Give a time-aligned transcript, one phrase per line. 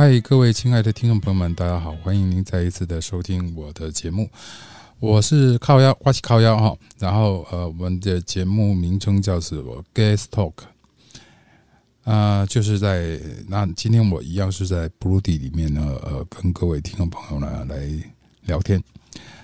[0.00, 4.30] 嗨，各位亲爱的听众朋友们，大家好，欢迎您再一次的收听我的节目。
[4.98, 6.74] 我是靠腰，花起靠腰哈。
[6.98, 10.54] 然后呃，我们的节目名称叫做 Guest Talk，
[12.04, 17.86] 啊，就是在那今天我一样是在 Blue D 里面呢，呃，跟各位听众朋友呢来
[18.46, 18.82] 聊天。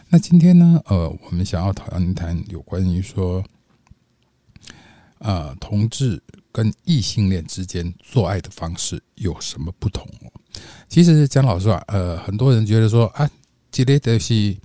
[0.08, 3.44] 那今天呢，呃，我们想要谈一谈有关于说，
[5.18, 10.08] 啊，同志跟异性恋之间做爱的方式有什么不同？
[10.88, 13.28] 其实讲老实话，呃，很多人觉得说啊，
[13.72, 14.56] 这类的是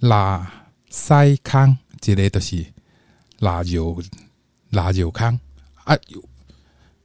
[0.00, 0.50] 拉
[0.88, 2.66] 塞康，这类的是
[3.38, 4.02] 拉油
[4.70, 5.38] 拉油康
[5.84, 5.96] 啊，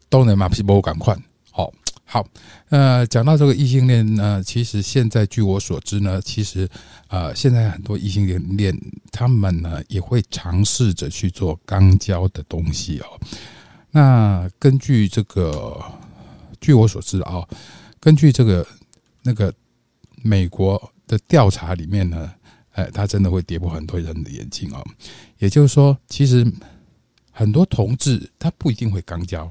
[0.10, 1.16] 当然嘛是无赶快。
[1.52, 1.72] 好，
[2.04, 2.28] 好，
[2.70, 6.68] 呃，讲到这个异性恋呢，其实现在据我所知呢，其实
[7.10, 8.76] 呃，现在很多异性恋恋
[9.12, 13.06] 他们呢也会尝试着去做肛交的东西哦。
[13.92, 15.80] 那根据这个。
[16.66, 17.48] 据我所知啊，
[18.00, 18.66] 根据这个
[19.22, 19.54] 那个
[20.24, 22.34] 美国的调查里面呢，
[22.72, 24.84] 哎，他真的会跌破很多人的眼镜啊。
[25.38, 26.44] 也就是说，其实
[27.30, 29.48] 很多同志他不一定会肛交，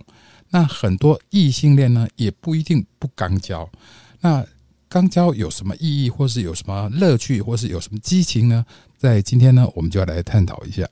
[0.51, 3.71] 那很多异性恋呢也不一定不肛交。
[4.21, 4.45] 那
[4.91, 8.67] 肛交有什么意义，或是有什么乐趣，或是有什么激情呢？
[8.99, 10.85] 在今天呢，我们就要来探讨一下。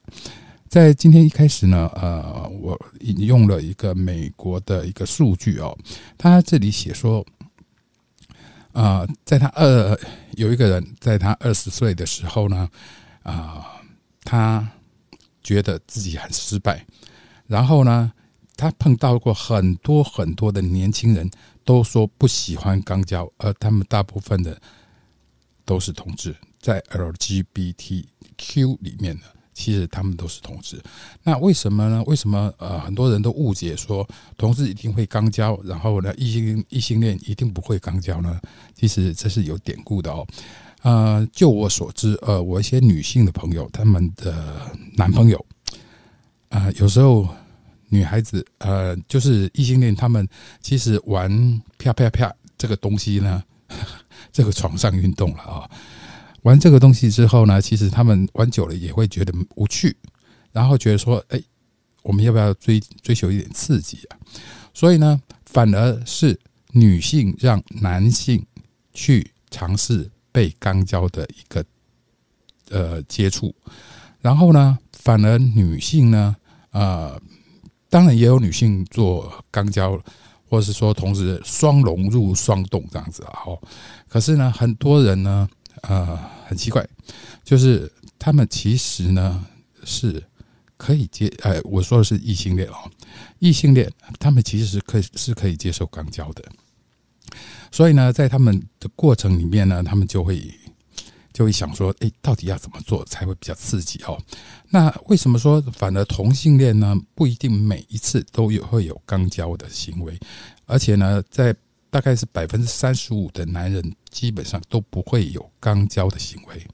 [0.73, 5.77] 在今天一开始呢，呃，我引用了一个美国的一个数据哦，
[6.17, 7.23] 他这里写说，
[8.73, 12.71] 啊，在他二有一个人在他二十岁的时候呢，
[13.23, 13.83] 啊，
[14.25, 14.67] 他
[15.43, 16.87] 觉得自己很失败，
[17.47, 18.11] 然后呢，
[18.57, 21.31] 他碰到过很多很多的年轻人
[21.67, 24.59] 都说不喜欢肛交，而他们大部分的
[25.67, 29.25] 都是同志，在 LGBTQ 里面呢。
[29.55, 30.83] 其实他们都是同志，
[31.23, 32.03] 那为什么呢？
[32.07, 34.09] 为什么呃很多人都误解说
[34.39, 38.41] 同志一定会肛交，然后呢异性异性恋一定不会肛交呢？
[38.75, 40.27] 其实这是有典故的哦。
[40.83, 45.47] 呃，就我所知，呃，我一些女性的朋友，他们的男朋友，
[46.49, 47.29] 啊，有时候
[47.89, 50.27] 女孩子呃就是异性恋，他们
[50.61, 51.31] 其实玩
[51.79, 53.43] 啪啪啪这个东西呢，
[54.33, 55.71] 这个床上运动了啊。
[56.43, 59.97] 玩这个东西之后呢，其实他们玩久了也会觉得无趣，
[60.51, 61.41] 然后觉得说：“哎，
[62.03, 64.19] 我们要不要追追求一点刺激啊？”
[64.75, 66.37] 所以呢，反而是
[66.73, 68.45] 女性让男性
[68.93, 71.65] 去尝试被肛交的一个
[72.71, 73.55] 呃接触，
[74.21, 76.35] 然后呢，反而女性呢，
[76.73, 77.21] 呃，
[77.89, 79.97] 当然也有女性做肛交，
[80.49, 83.39] 或是说同时双融入双动这样子啊。
[83.47, 83.63] 哦，
[84.09, 85.49] 可是呢，很多人呢。
[85.81, 86.17] 呃，
[86.47, 86.87] 很奇怪，
[87.43, 89.45] 就是他们其实呢
[89.85, 90.23] 是
[90.77, 92.91] 可以接，哎，我说的是异性恋哦，
[93.39, 93.91] 异性恋
[94.21, 96.45] 他们其实是可以是可以接受肛交的，
[97.71, 100.55] 所以呢，在他们的过程里面呢，他们就会
[101.33, 104.17] 就会想说，哎，到底要怎么做才会比较刺激哦？
[104.71, 110.19] 那为什么说反而同性恋呢不一定每一次都有会有肛交的行为，
[110.67, 111.55] 而且呢，在
[111.93, 116.67] 大概是百分之三十五的男人基本上都不会有肛交的行为，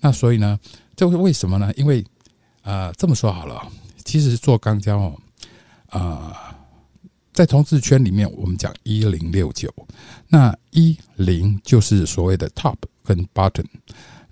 [0.00, 0.58] 那所以呢，
[0.96, 1.70] 这是为什么呢？
[1.76, 2.02] 因为
[2.62, 3.70] 啊，这么说好了，
[4.02, 5.18] 其实做肛交哦，
[5.90, 6.56] 啊，
[7.34, 9.70] 在同志圈里面，我们讲一零六九，
[10.28, 13.66] 那一零就是所谓的 top 跟 button，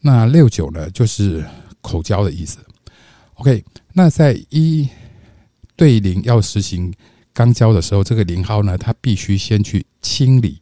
[0.01, 1.45] 那六九呢就是
[1.83, 2.59] 口交的意思。
[3.35, 3.63] OK，
[3.93, 4.89] 那在一
[5.77, 6.91] 对零要实行。
[7.41, 10.61] 肛交的时候，这个零号呢，它必须先去清理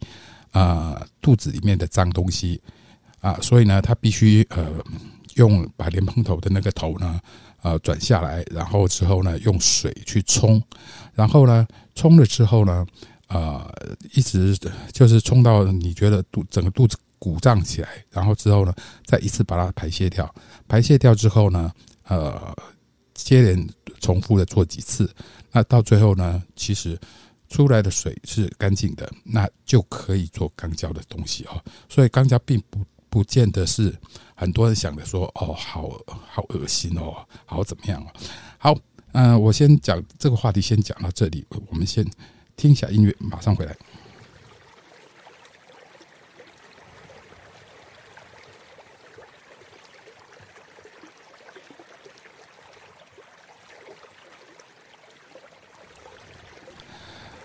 [0.53, 2.63] 啊肚子里面的脏东西
[3.21, 4.65] 啊，所以呢，它必须呃
[5.35, 7.21] 用把莲蓬头的那个头呢
[7.63, 10.63] 呃转下来，然后之后呢用水去冲，
[11.15, 11.67] 然后呢
[11.97, 12.87] 冲了之后呢
[13.27, 13.69] 啊
[14.15, 14.57] 一直
[14.93, 18.73] 就是冲到你觉得肚整个肚子鼓胀起来，然后之后呢
[19.05, 20.33] 再一次把它排泄掉，
[20.69, 21.73] 排泄掉之后呢
[22.05, 22.55] 呃
[23.25, 23.69] 接连
[24.01, 25.11] 重复的做几次。
[25.51, 26.99] 那到最后呢，其实
[27.49, 31.63] 出来的水是干净的，那就可以做肛交的东西哦。
[31.89, 33.95] 所以肛交并不不见得是
[34.35, 35.91] 很多人想的说哦，好
[36.27, 38.07] 好恶心哦，好怎么样哦。
[38.59, 38.79] 好，
[39.13, 42.07] 嗯，我先讲这个话题，先讲到这里，我们先
[42.57, 43.75] 听一下音乐，马上回来。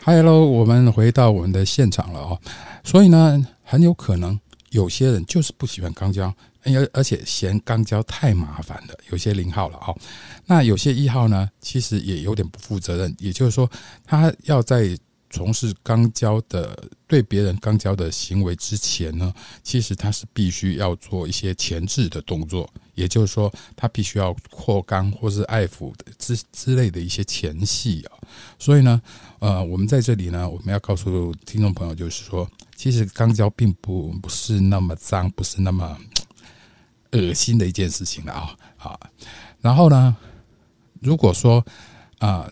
[0.06, 2.38] Hello，我们回到我们的现场了哦。
[2.84, 4.38] 所以呢，很有可能
[4.72, 6.36] 有些人就是不喜欢肛交，
[6.66, 9.98] 而而且嫌肛交太麻烦的，有些零号了哦。
[10.46, 13.72] 那有些一号呢，其实也有点不负责任，也就是说，
[14.04, 14.90] 他要在
[15.30, 16.78] 从事肛交的
[17.08, 19.34] 对别人肛交的行为之前呢，
[19.64, 28.20] 其实他是必须要做一些前置的动作，也就是说，他必须要扩肛或是爱抚之之类的一些前戏啊。
[28.60, 29.02] 所以呢，
[29.44, 35.98] 呃，我们在这里呢，我们要告诉听众朋友，就是说，其实肛交并不不是那么脏，不是那么
[37.12, 38.98] 恶心的一件事情了啊啊。
[39.60, 40.16] 然后呢，
[41.02, 41.66] 如果说
[42.20, 42.50] 啊。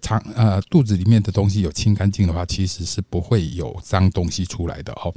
[0.00, 5.12] 肠呃肚子里面的东西有清干净的话，其实是不会有脏东西出来的哦。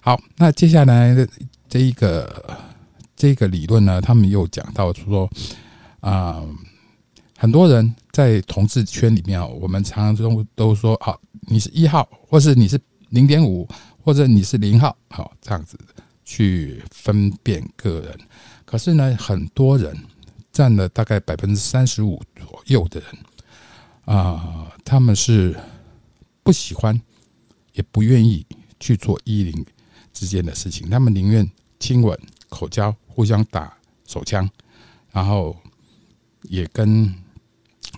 [0.00, 1.28] 好，那接下来的
[1.68, 2.58] 这一个
[3.14, 5.28] 这个理论呢，他们又讲到说
[6.00, 6.42] 啊，
[7.44, 12.80] 很多人在同志圈里面啊，我们常常都都说啊，你是一号，或是你是
[13.10, 13.68] 零点五，
[14.02, 15.78] 或者你是零号，好这样子
[16.24, 18.18] 去分辨个人。
[18.64, 19.94] 可是呢，很多人
[20.52, 23.08] 占了大概百分之三十五左右的人。
[24.06, 25.54] 啊，他们是
[26.42, 26.98] 不喜欢，
[27.74, 28.46] 也不愿意
[28.80, 29.66] 去做一零
[30.14, 30.88] 之间的事情。
[30.88, 31.46] 他们宁愿
[31.78, 32.18] 亲吻、
[32.48, 33.76] 口交、互相打
[34.06, 34.48] 手枪，
[35.12, 35.54] 然后
[36.44, 37.14] 也跟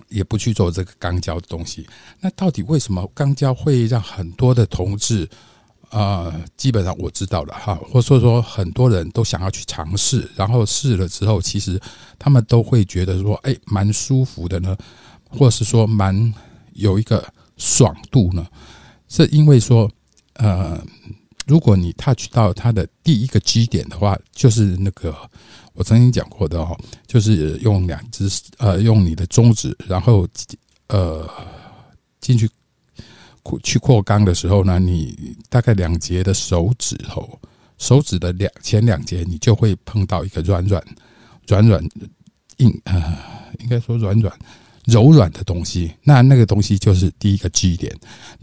[0.09, 1.87] 也不去做这个肛交的东西。
[2.19, 5.27] 那到底为什么肛交会让很多的同志
[5.89, 6.33] 啊？
[6.55, 11.79] 基本上我知道了哈，或者说很多人都想要去尝试，然后试了之后，其实
[12.19, 14.75] 他们都会觉得说，哎，蛮舒服的呢。
[15.29, 16.33] 或是说蛮
[16.71, 17.21] 有一个
[17.57, 18.47] 爽度呢？
[19.09, 19.91] 是因为说，
[20.35, 20.81] 呃，
[21.45, 25.13] 如果你 touch 到它的第一个基点的话，就是那个
[25.77, 26.75] 我曾经讲过的哦，
[27.05, 28.27] 就是用两只
[28.57, 30.27] 呃，用你的中指，然后
[30.87, 31.29] 呃
[32.19, 32.49] 进去
[33.43, 37.39] 扩去扩肛的时候呢，你大概两节的手指头，
[37.77, 40.83] 手指的两前两节，你就会碰到一个软软
[41.47, 41.89] 软软
[42.57, 43.23] 硬啊，
[43.59, 44.33] 应该说软软。
[44.87, 47.93] 柔软的东西，那那个东西就是第一个基点。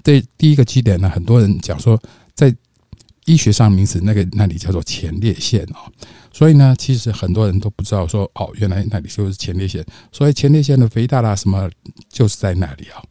[0.03, 1.99] 对，第一个基点呢，很多人讲说，
[3.25, 5.91] 医学上名词，那个那里叫做前列腺哦。
[6.33, 9.85] 所以呢，其实很多人都不知道说，哦，原来那里就是前列腺。
[10.11, 11.71] 所以前列腺的肥大啦，什么
[12.09, 13.03] 就是在那里啊。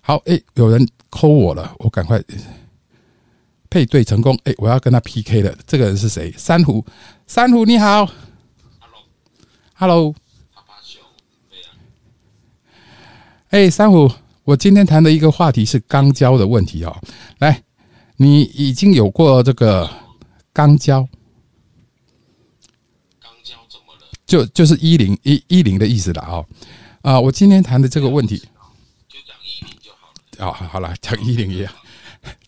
[0.00, 2.22] 好，哎，有人扣我了，我赶快
[3.68, 4.38] 配对成功。
[4.44, 5.54] 哎，我要跟他 PK 了。
[5.66, 6.32] 这个人是谁？
[6.36, 6.84] 珊瑚，
[7.26, 8.08] 珊瑚你好
[9.74, 10.14] ，Hello，Hello。
[13.50, 14.10] 哎，三虎，
[14.44, 16.96] 我今天谈的一个话题是肛交的问题哦。
[17.38, 17.62] 来，
[18.22, 19.90] 你已经有过这个
[20.54, 21.00] 肛交？
[23.20, 24.06] 肛交怎么了？
[24.24, 26.46] 就就是一零一一零的意思了哦。
[27.02, 28.38] 啊，我今天谈的这个问题，
[29.08, 30.46] 就讲一零就好了。
[30.46, 31.66] 哦，好了，讲一零一，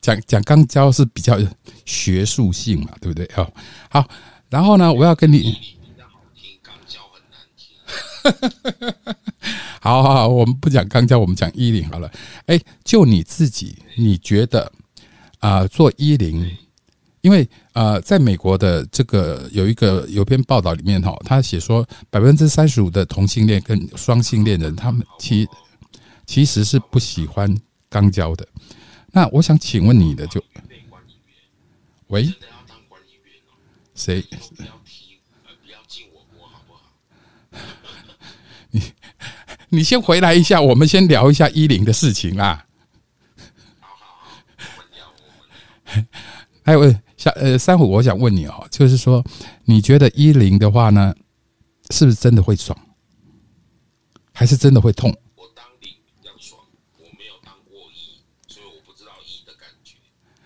[0.00, 1.36] 讲讲肛交是比较
[1.84, 3.28] 学术性嘛，对不对？
[3.34, 3.52] 哦，
[3.90, 4.08] 好，
[4.50, 5.58] 然后呢，我要跟你。
[5.98, 9.14] 好听，肛交很难听。
[9.82, 12.08] 好好好，我们不讲肛交，我们讲衣领好了。
[12.46, 14.72] 哎，就你自己，你觉得
[15.44, 16.56] 啊，做衣领，
[17.20, 25.46] 因为呃，在美国的这个有一个有篇报道里面哈，他写说百分之三十五的同性恋跟双性恋人，他们其
[26.24, 27.54] 其实是不喜欢
[27.90, 28.48] 肛交的。
[29.12, 30.42] 那我想请问你的就，
[32.06, 32.32] 喂，
[33.94, 34.24] 谁？
[39.68, 42.64] 你先回来一下，我们先聊一下一零的事情啊。
[46.64, 49.22] 还有，小呃，三虎，我想问你哦，就是说，
[49.66, 51.14] 你觉得一零的话呢，
[51.90, 52.76] 是不是真的会爽，
[54.32, 55.14] 还是真的会痛？
[55.36, 56.58] 我当零比较爽，
[56.96, 59.96] 我没有当过一，所以我不知道一的感觉。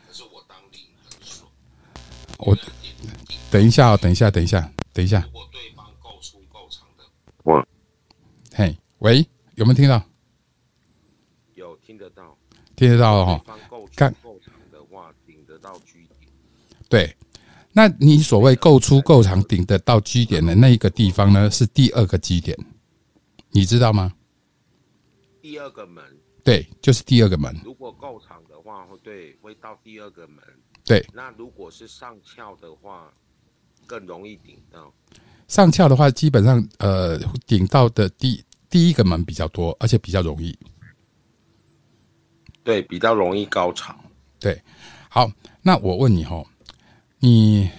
[0.08, 1.48] 可是我当零很爽。
[2.38, 2.56] 我
[3.50, 5.20] 等一下哦，等一下，等一下，等一下。
[5.20, 7.04] 如果对方够粗够长的，
[7.44, 7.64] 我，
[8.54, 8.76] 嘿。
[8.98, 10.02] 喂，有没有听到？
[11.54, 12.36] 有听得到，
[12.74, 13.40] 听得到哈。
[13.46, 14.27] 干够长的话，顶得到居点。
[16.88, 17.16] 对，
[17.72, 22.56] 那你所谓够粗够长顶得到基点的那一个地方呢，是第二个基点，
[23.50, 24.14] 你知道吗？
[25.40, 26.04] 第二个门。
[26.44, 27.54] 对，就是第二个门。
[27.64, 30.38] 如果够长的话，会对，会到第二个门。
[30.84, 31.04] 对。
[31.12, 33.12] 那如果是上翘的话，
[33.86, 34.92] 更容易顶到。
[35.46, 38.44] 上翘的话，基本上呃，顶到的第。
[38.70, 40.54] 第一个门比较多，而且比较容易，
[42.62, 43.98] 对，比较容易高潮。
[44.38, 44.62] 对，
[45.08, 46.44] 好，那我问你哈，
[47.20, 47.70] 你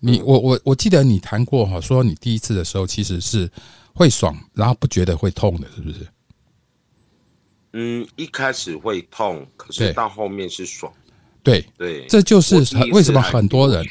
[0.00, 3.50] 你我我我记得你谈过哈，说你第一次的时候其实是
[3.94, 6.06] 会爽，然后不觉得会痛的，是不是？
[7.74, 10.92] 嗯，一开始会痛，可是到后面是爽。
[11.42, 12.56] 对对，这就是
[12.92, 13.84] 为什么很多人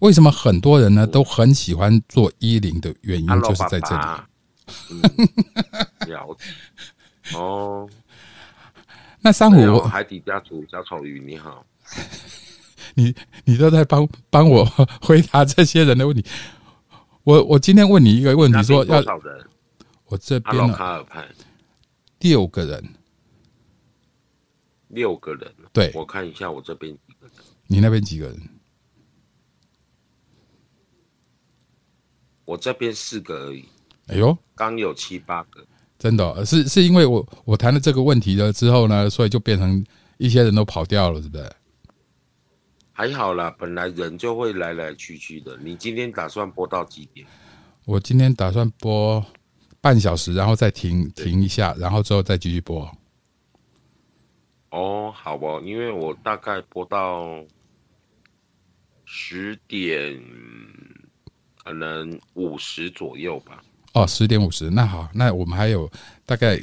[0.00, 4.02] 为什么很多人呢都很喜欢做衣领的原因，就是在这里。
[6.10, 7.88] 了解哦，
[9.20, 11.64] 那珊瑚海底家族小丑鱼你好，
[12.96, 14.64] 你你都在帮帮我
[15.02, 16.24] 回答这些人的问题。
[17.24, 19.46] 我我今天问你一个问题，说要边多少人？
[20.06, 21.28] 我这边呢卡尔派
[22.20, 22.84] 六个人，
[24.88, 27.36] 六个人，对我看一下我这边几个人，
[27.66, 28.40] 你那边几个人？
[32.44, 33.64] 我这边四个而已，
[34.06, 35.66] 哎呦，刚有七八个。
[35.98, 39.84] 真的哦、是是因为我我谈了这个问题了之后呢，所以就变成
[40.18, 41.52] 一些人都跑掉了，是不是？
[42.96, 45.54] 还好啦，本来人就会来来去去的。
[45.58, 47.26] 你今天打算播到几点？
[47.84, 49.22] 我今天打算播
[49.82, 52.90] 半小时，然后再停停一下，然后之后再继续播。
[54.70, 57.44] 哦，好哦，因为我大概播到
[59.04, 60.18] 十点，
[61.62, 63.62] 可能五十左右吧。
[63.92, 65.86] 哦，十点五十，那好，那我们还有
[66.24, 66.58] 大概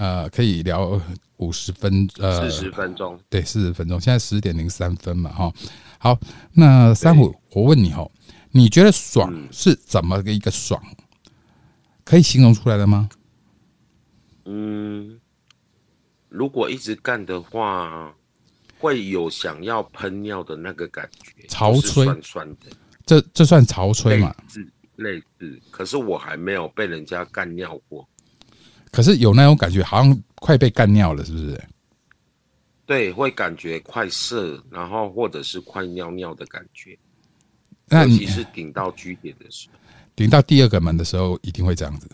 [0.00, 0.98] 呃可以聊
[1.36, 5.52] 五十分呃四十分钟，对，四十分钟，现在十点零三分嘛，哈。
[5.98, 6.18] 好，
[6.54, 8.10] 那三虎，我问你哦，
[8.50, 10.82] 你觉得爽嗯是怎么个一个爽？
[12.02, 13.10] 可以形容出来的吗？
[14.46, 15.20] 嗯，
[16.30, 18.14] 如果一直干的话，
[18.78, 22.70] 会有想要喷尿的那个感觉，潮吹酸酸的，
[23.04, 24.34] 这这算潮吹嘛？
[24.38, 25.60] 类似类似。
[25.70, 28.08] 可是我还没有被人家干尿过，
[28.90, 31.60] 可是有那种感觉，好像快被干尿了，是不是？
[32.86, 36.98] 对，会感觉快射，然后或者是快尿尿的感觉，
[37.86, 39.78] 那你是顶到居点的时候。
[40.16, 42.10] 顶到第二个门的时候，一定会这样子。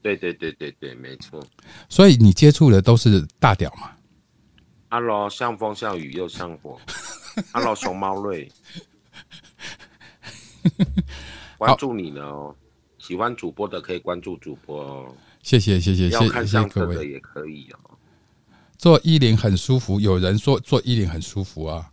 [0.00, 1.44] 对对对对对，没错。
[1.88, 3.90] 所以你接触的都是大屌嘛
[4.88, 6.78] ？Hello，像风像雨又像火。
[7.52, 8.50] Hello，熊猫瑞，
[11.58, 12.54] 关注你呢哦。
[12.98, 17.08] 喜欢主播的可以关注主播哦，谢谢谢谢谢谢各位。
[17.08, 17.98] 也可以哦。
[18.78, 21.90] 做衣领很舒服，有人说做衣领很舒服啊。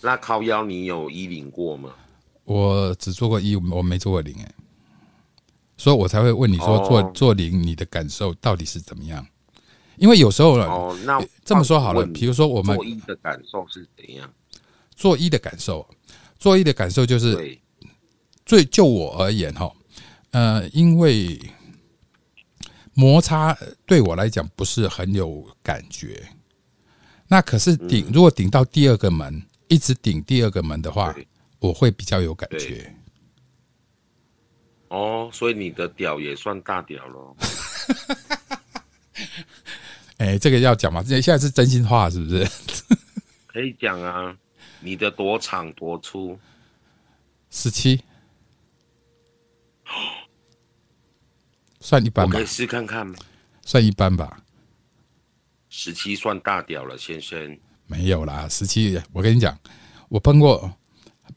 [0.00, 1.90] 那靠腰你有衣领过吗？
[2.44, 4.54] 我只做过一，我没做过领哎，
[5.76, 9.24] 所以我才会问你说哦做做零你的感受到底是怎么样？
[9.96, 14.32] 因为有时候呢，哦，那这么说好了，比如说我们做衣的感受是怎样？
[14.96, 15.86] 做衣的感受，
[16.38, 17.58] 做衣的感受就是，
[18.46, 19.70] 最就我而言哈，
[20.30, 21.38] 呃，因为
[22.94, 23.56] 摩擦
[23.86, 26.28] 对我来讲不是很有感觉，
[27.28, 31.14] 那可是顶、嗯如果顶到第二个门，一直顶第二个门的话，
[31.58, 32.94] 我会比较有感对觉。
[34.88, 37.36] 哦，所以你的屌也算大屌咯。
[40.18, 41.02] 哎、这个要讲嘛？
[41.02, 42.46] 这现在是真心话，是不是？
[43.46, 44.36] 可以讲啊，
[44.80, 46.38] 你的多长多粗？
[47.50, 48.02] 十七，
[51.80, 53.14] 算一般吧我可以，试看看吗？
[53.64, 54.42] 算一般吧。
[55.68, 57.58] 十七算大屌了，先生。
[57.86, 59.58] 没有啦，十七，我跟你讲，
[60.08, 60.72] 我碰过，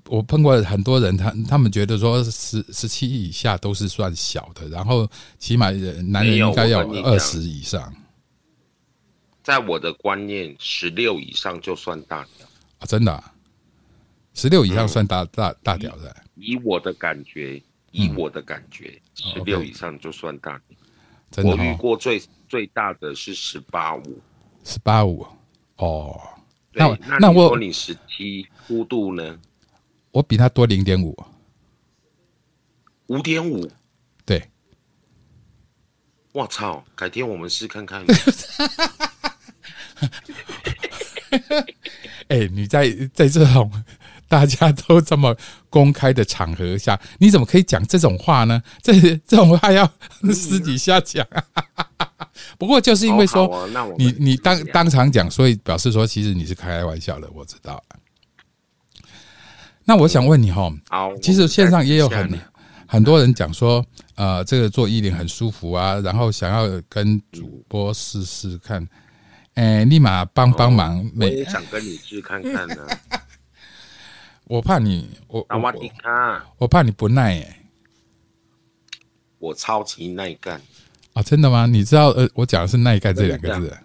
[0.06, 5.10] 我碰过很多人，他他们觉得说十十七以下都是算小的，然后
[5.40, 7.94] 起码呃男人应该要二十以上
[9.42, 12.48] 在我的观念，十六以上就算大屌。
[12.80, 13.34] 啊，真的、啊，
[14.34, 17.62] 十六以上嗯算大、大大屌的，以我的感觉，
[17.94, 20.60] 以我的感觉，十六以上就算大
[21.38, 24.22] 我遇哈、过最最大的是十八五。
[24.64, 25.26] 十八五
[25.78, 26.20] 哦，
[26.74, 29.40] 那那那我你十七弧度呢？
[30.12, 31.16] 我比他多零点五，
[33.08, 33.70] 五点五。
[34.26, 34.44] 对，
[36.32, 36.84] 我操！
[36.96, 38.06] 改天我们试看看。
[42.30, 43.72] 哎、你在在这种
[44.34, 45.38] 大家都这么
[45.70, 48.60] 公开的场合下，你怎么可以讲这种话呢？
[48.82, 49.88] 这这种话要
[50.34, 51.44] 私底下讲啊。
[52.58, 57.80] 不过就是因为说、你你当当场讲，所以表示说其实你是开玩笑的，我知道。
[59.86, 62.40] 那我想问你哈，好，其实线上也有很
[62.88, 63.86] 很多人讲说，
[64.16, 68.88] 呃，这个做衣领很舒服啊，然后想要跟主播试试看，
[69.54, 71.08] 哎、立马帮帮忙。
[71.20, 72.78] 我也想跟你试看看呢。
[74.46, 75.46] 我怕你，我
[76.58, 77.60] 我怕你不耐哎、
[79.40, 80.62] 我超级耐干。
[81.14, 81.66] 啊，真的吗？
[81.66, 83.78] 你知道呃，我讲的是耐干这两个字，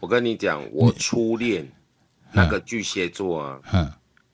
[0.00, 1.66] 我跟你讲， 我初恋
[2.32, 3.92] 那个巨蟹座啊，嗯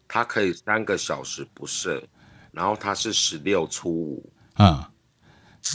[0.09, 2.03] 他可以三个小时不射，
[2.51, 4.91] 然后他是十六初五，啊，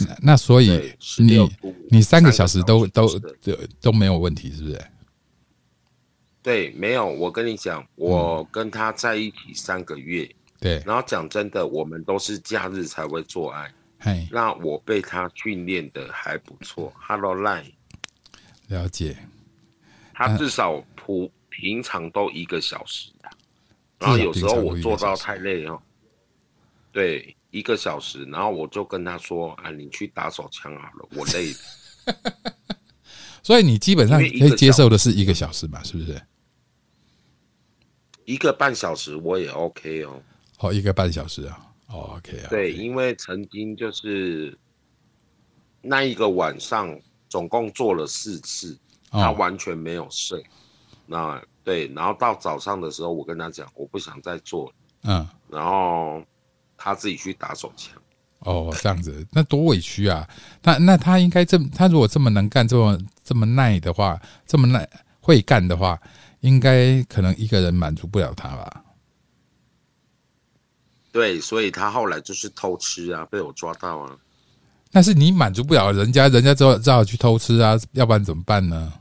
[0.06, 1.50] 那那所以你，
[1.90, 4.84] 你三个小时都都都都没有问题，是不是？
[6.46, 7.04] 对，没有。
[7.04, 13.68] 我跟你讲，我跟他在一起三个月，对，然后讲真的，我们都是假日才会做爱。
[13.98, 16.92] 嘿，那我被他训练的还不错。
[17.00, 17.72] Hello Line，
[18.68, 19.16] 了解，
[20.14, 23.30] 他至少普平常都一个小时啊，
[23.98, 25.82] 然后有时候我做到太累哦，
[26.92, 32.54] 对，一个小时，然后我就跟他说啊，你去打手枪好了，我累了。
[33.42, 36.22] 所以你基本上可以接受的是一个小时嘛，是不是？
[38.26, 40.22] 一个半小时我也 OK 哦。
[40.58, 42.48] 哦，一个半小时啊，OK 啊。
[42.50, 44.56] 对，因为曾经就是
[45.80, 46.94] 那一个晚上，
[47.28, 48.78] 总共做了四次，
[49.10, 50.44] 他完全没有睡。
[51.06, 54.72] 那对，然后到早上的时候，我跟他讲，我不想再做了。
[55.04, 55.28] 嗯。
[55.48, 56.22] 然后
[56.76, 57.94] 他自己去打手枪。
[58.40, 60.28] 哦，这样子，那多委屈啊！
[60.62, 64.88] 那那他应该这他如果这么能干，这么这么耐的话，这么耐
[65.20, 66.00] 会干的话，
[66.46, 68.84] 应该可能一个人满足不了他吧？
[71.12, 74.16] 对，所以他后来就是偷吃啊，被我抓到啊。
[74.92, 78.92] 但是你满足不了人家，人家只好只好去偷吃啊，要不然怎么办呢？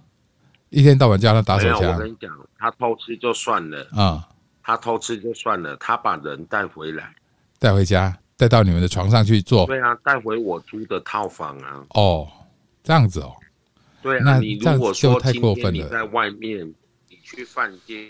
[0.70, 1.94] 一天到晚叫他打手枪。
[1.94, 4.28] 我跟你讲，他偷吃就算了啊，
[4.64, 7.14] 他偷吃就算了，他把人带回来，
[7.60, 8.18] 带回家。
[8.38, 11.86] 带到你们的床上去做，对啊，带回我租的套房啊。
[11.92, 12.28] 哦，
[12.84, 13.34] 这样子哦。
[14.02, 16.76] 对啊，你如果说今天你在外面，你
[17.26, 18.08] 去饭店，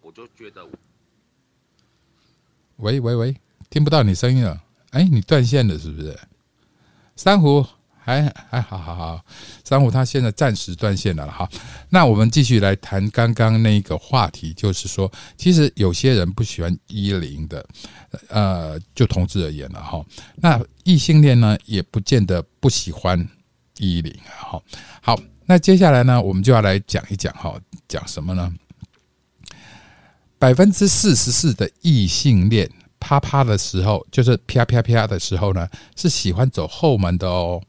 [0.00, 0.64] 我就觉得。
[2.76, 3.36] 喂喂喂，
[3.68, 4.62] 听不到你声音了。
[4.92, 6.16] 哎，你断线了是不是？
[7.16, 7.66] 珊瑚。
[8.06, 9.24] 还还好好好，
[9.64, 11.48] 珊瑚他现在暂时断线了哈。
[11.88, 17.66] 那我们继续来谈刚刚那个话题，就是说，其实有些人不喜欢一零的，
[18.28, 20.04] 呃，就同志而言了哈。
[20.36, 23.26] 那异性恋呢，也不见得不喜欢
[23.78, 24.36] 一零啊。
[24.36, 24.64] 好，
[25.00, 27.54] 好，那接下来呢，我们就要来讲一讲哈，
[27.86, 28.52] 讲什么呢？
[30.38, 37.62] 百分之四十四的异性恋啪啪的时候，就是啪啪啪的时候呢，是喜欢走后门的哦。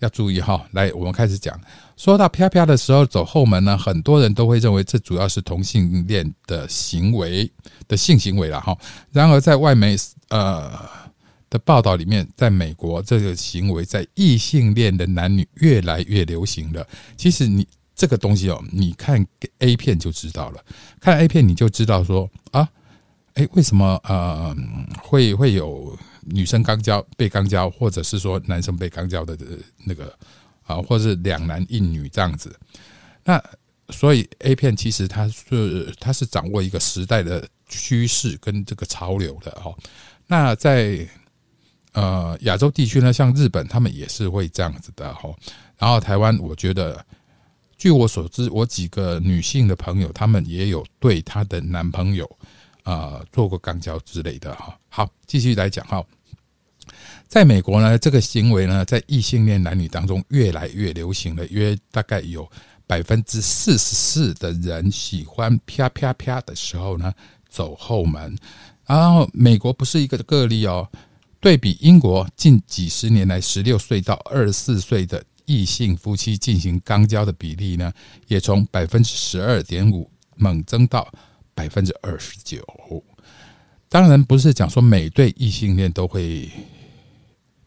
[0.00, 1.60] 要注意哈，来，我们开始讲。
[1.94, 7.50] 说到啪啪的时候走后门呢，很多人都会认为这主要是同性恋的行为
[7.86, 8.74] 的性行为了哈。
[9.12, 9.94] 然而，在外媒
[10.30, 10.72] 呃
[11.50, 16.86] 的报道里面，在美国这个行为在异性恋的男女越来越流行了。
[17.16, 19.26] 其实你这个东西哦，你看
[19.58, 20.64] A 片就知道了，
[21.00, 22.66] 看 A 片你就知道说啊，
[23.34, 24.56] 哎，为什么呃
[25.02, 25.98] 会会有？
[26.32, 29.36] 女生刚交被刚交，或者是说男生被刚交的
[29.86, 30.14] 那个
[30.64, 32.54] 啊，或者是两男一女这样子。
[33.24, 33.42] 那
[33.88, 39.74] 所以 A 片其实它是它是掌握一个时代的趋势跟这个潮流的哦。
[40.26, 41.08] 那在
[41.92, 45.28] 呃亚洲地区呢，像日本他们也是会这样子的哈。
[45.78, 47.04] 然后台湾，我觉得
[47.76, 52.30] 据我所知，我几个女性的朋友，他们也有对她的男朋友
[52.82, 54.78] 啊做过肛交之类的哈。
[54.88, 56.04] 好，继续来讲哈。
[57.26, 61.46] 在美国呢，这个行为呢，在异性恋男女当中越来越流行了。
[61.46, 62.48] 约大概有
[62.86, 67.12] 百分之四十四的人喜欢啪啪啪的时候呢，
[67.48, 68.36] 走后门。
[68.84, 70.86] 然后，美国不是一个个例哦。
[71.40, 77.92] 对比英国近几十年来，十六岁到二十四岁的异性夫妻进行肛交的比例呢，
[78.28, 81.10] 也从百分之十二点五猛增到
[81.54, 82.62] 百分之二十九。
[83.88, 86.48] 当然，不是讲说每对异性恋都会。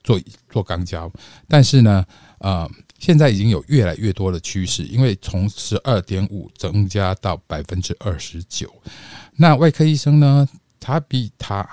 [0.05, 1.09] 做做肛交，
[1.47, 2.05] 但是呢，
[2.39, 8.69] 呃，现在已经有越来越多的趋势，因为从十二点五增加到百分之二十九。
[9.37, 10.45] 那外科医生呢，
[10.77, 11.65] 塔比塔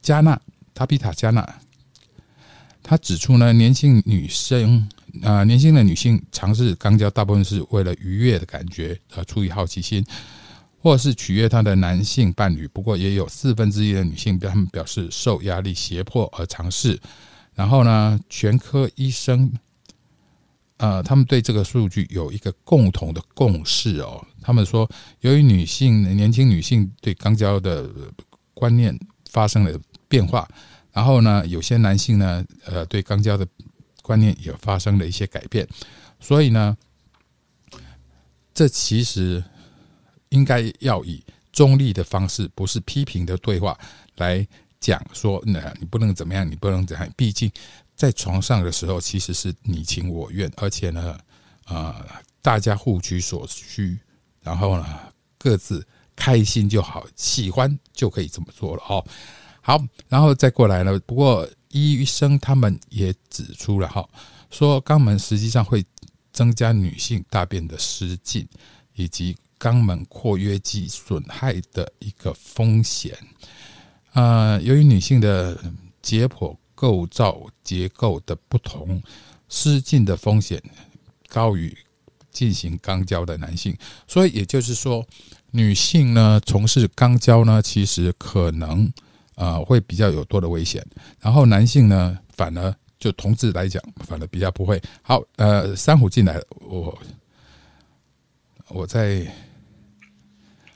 [0.00, 0.40] 加纳，
[0.74, 1.60] 塔比塔加纳，
[2.82, 4.88] 他指出呢，年轻女生
[5.22, 10.04] 啊，年轻的女性尝试肛交，大部分是为了愉悦的感觉，呃，出于好奇心，
[10.80, 12.66] 或是取悦她的男性伴侣。
[12.68, 16.98] 不过，也有四分之一的女性，他们表示受压力胁迫而尝试。
[17.54, 19.52] 然后呢，全科医生，
[20.78, 24.20] 呃，他们对这个数据有一个共同的共识哦。
[24.42, 27.88] 他们说，由于女性年轻女性对肛交的
[28.52, 28.98] 观念
[29.30, 30.48] 发生了变化，
[30.92, 33.46] 然后呢，有些男性呢，呃，对肛交的
[34.02, 35.66] 观念也发生了一些改变，
[36.20, 36.76] 所以呢，
[38.52, 39.42] 这其实
[40.30, 43.78] 应该要以中立的方式，不是批评的对话
[44.16, 44.46] 来。
[44.80, 47.08] 讲说，那你不能怎么样，你不能怎样。
[47.16, 47.50] 毕竟
[47.96, 51.18] 在床上的时候，其实是你情我愿，而且呢，
[51.64, 52.04] 啊，
[52.42, 53.98] 大家互取所需，
[54.42, 54.86] 然后呢，
[55.38, 59.02] 各自开心就好，喜欢就可以这么做了哦。
[59.66, 61.00] 好，然后再过来呢。
[61.06, 64.06] 不过医生他们也指出了哈，
[64.50, 65.82] 说肛门实际上会
[66.34, 68.46] 增加女性大便的失禁，
[68.92, 73.16] 以及肛门括约肌损害的一个风险。
[74.12, 75.58] 呃，由于女性的
[76.02, 79.02] 解剖构造结构的不同，
[79.48, 80.62] 失禁的风险
[81.26, 81.74] 高于
[82.30, 83.74] 进行肛交的男性。
[84.06, 85.02] 所以也就是说，
[85.52, 88.92] 女性呢从事肛交呢，其实可能
[89.36, 90.84] 呃会比较有多的危险。
[91.20, 94.80] 然后男性呢，反而就同志来讲，反而比较不会。
[95.02, 96.96] 好，呃，珊瑚进来，我
[98.68, 99.26] 我在。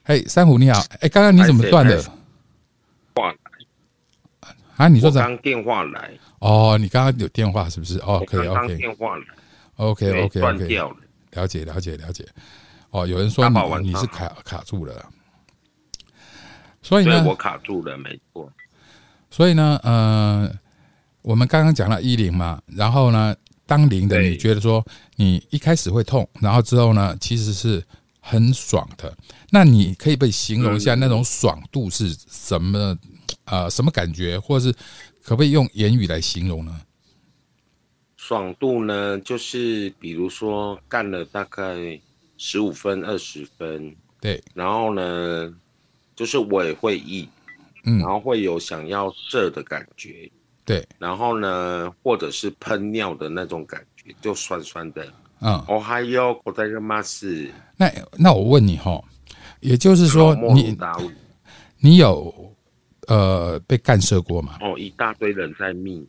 [0.04, 2.02] 哎，珊瑚你好，哎，刚刚你怎么断的？
[3.14, 3.36] 话来
[4.76, 4.88] 啊？
[4.88, 5.20] 你说啥？
[5.20, 7.98] 刚电话来哦，你刚刚有电话是不是？
[7.98, 8.76] 哦，可以，OK。
[8.78, 9.24] 电话来
[9.76, 10.40] ，OK，OK，OK。
[10.40, 10.96] 断掉了，
[11.32, 12.26] 了解，了解，了解。
[12.88, 15.04] 哦，有人说你你是卡卡住了，
[16.88, 18.50] 所以呢，我卡住了，没错。
[19.30, 20.50] 所以呢，呃，
[21.22, 24.84] 我们刚刚讲了一零嘛，然后呢，当零的你觉得说
[25.16, 27.84] 你一开始会痛，然后之后呢，其实是。
[28.20, 29.16] 很爽的，
[29.48, 32.94] 那你可以被形容一下那种爽度是什么？
[33.46, 34.72] 呃，什么感觉，或者是
[35.22, 36.78] 可不可以用言语来形容呢？
[38.18, 41.98] 爽度呢，就是比如说干了大概
[42.36, 45.50] 十五分、二十分，对，然后呢，
[46.18, 47.28] 就是我也会意，
[47.84, 50.28] 嗯，然后会有想要射的感觉，
[50.64, 55.06] 对，然后呢，或者是喷尿的那种感觉，就酸酸的。
[55.40, 57.48] 嗯，我还有我在个嘛是。
[57.76, 59.00] 那那我问你哈，
[59.60, 60.76] 也就是说你
[61.78, 62.52] 你有
[63.06, 64.58] 呃被干涉过吗？
[64.60, 66.04] 哦，一大堆人在密，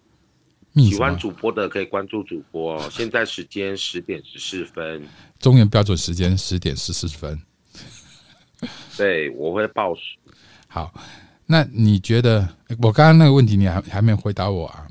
[0.74, 2.82] 喜欢主播的可以关注主播。
[2.82, 7.40] 哦现在时间十点十四分，中原标准时间十点十四分。
[8.98, 10.02] 对，我会报时。
[10.68, 10.94] 好，
[11.46, 12.48] 那你觉得
[12.82, 14.88] 我刚刚那个问题你还还没回答我啊？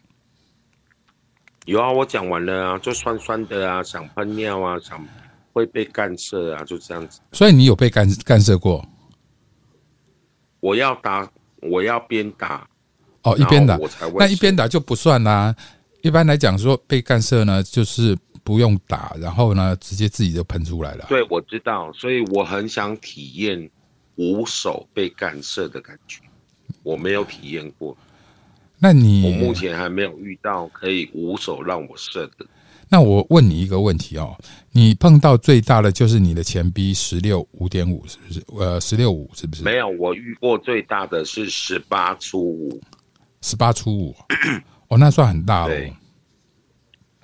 [1.66, 5.06] 有啊，我讲完了啊，就酸酸的啊，想喷尿啊，想
[5.52, 7.20] 会被干涉啊，就这样子。
[7.32, 8.84] 所以你有被干干涉过？
[10.60, 11.30] 我要打，
[11.62, 12.66] 我要边打。
[13.22, 13.78] 哦，一边打，
[14.16, 15.54] 那一边打就不算啦。
[16.02, 18.16] 一般来讲说被干涉呢，就是
[18.48, 21.04] 不用打，然后呢，直接自己就喷出来了。
[21.06, 23.70] 对，我知道，所以我很想体验
[24.16, 26.22] 无手被干涉的感觉，
[26.82, 27.94] 我没有体验过。
[28.78, 32.46] 那你我目前还没有遇到可以无手让我射的。
[32.88, 34.34] 那我问你一个问题哦，
[34.72, 38.42] 你碰到最大的就是你的前 B 十六五点五是不是？
[38.58, 39.62] 呃，十六五是不是？
[39.62, 42.80] 没有，我遇过最大的是十八出五，
[43.42, 44.16] 十八出五，
[44.88, 45.74] 哦，那算很大了。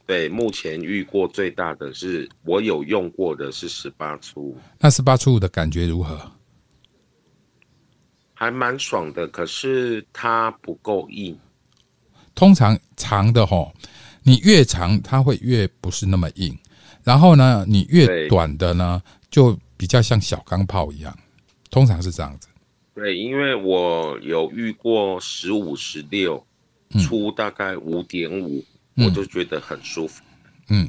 [0.07, 4.59] 对，目前遇过最大的是我有用过的是十八出五。
[4.79, 6.21] 那十八出五的感觉如何？
[8.35, 11.39] 还蛮爽的，可是它不够硬。
[12.35, 13.73] 通常长的哈，
[14.23, 16.55] 你越长它会越不是那么硬，
[17.03, 21.17] 然后呢，你越短的呢，就比较像小钢炮一样，
[21.71, 22.49] 通常是这样子。
[22.93, 26.45] 对，因为我有遇过十五、十六，
[27.01, 28.63] 出大概五点五，
[28.97, 30.23] 我就觉得很舒服。
[30.69, 30.89] 嗯，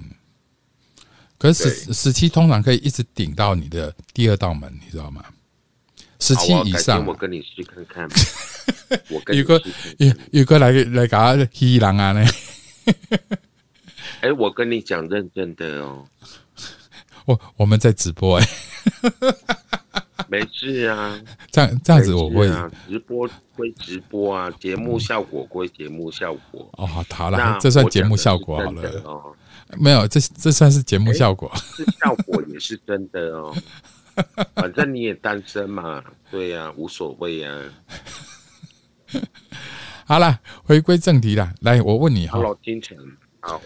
[1.37, 5.23] 可是十十七通常可以一直顶到你的第二道门，你知道吗？
[6.19, 8.09] 十七以上，我跟你试看看。
[9.09, 9.61] 我跟有个
[9.97, 12.25] 有有个来来搞黑狼啊呢？
[14.21, 16.07] 哎，我跟你讲认真的哦。
[17.25, 18.47] 我我们在直播哎，
[20.27, 21.19] 没事啊。
[21.51, 22.49] 这样这样子我会
[22.87, 26.69] 直播归直播啊，节目效果归节目效果。
[26.73, 29.35] 哦，好了，这算节目效果好了哦。
[29.77, 33.55] 没有，这这算是节目效果，是效果也是真的哦。
[34.55, 37.51] 反正你也单身嘛，对呀，无所谓呀。
[40.05, 41.51] 好了，回归正题了。
[41.61, 42.95] 来，我问你哈，老金城，
[43.39, 43.61] 好，